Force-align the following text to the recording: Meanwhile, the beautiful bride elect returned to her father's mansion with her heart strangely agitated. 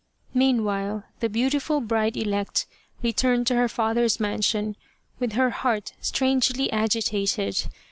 Meanwhile, 0.33 1.03
the 1.19 1.29
beautiful 1.29 1.79
bride 1.79 2.17
elect 2.17 2.65
returned 3.03 3.45
to 3.45 3.55
her 3.55 3.69
father's 3.69 4.19
mansion 4.19 4.75
with 5.19 5.33
her 5.33 5.51
heart 5.51 5.93
strangely 6.01 6.71
agitated. 6.71 7.67